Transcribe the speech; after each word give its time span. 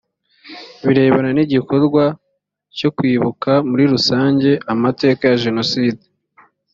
birebana 0.85 1.29
n’igikorwa 1.33 2.03
cyo 2.77 2.89
kwibuka 2.97 3.51
muri 3.69 3.83
rusange 3.93 4.49
amateka 4.73 5.21
ya 5.29 5.37
jenoside 5.45 6.01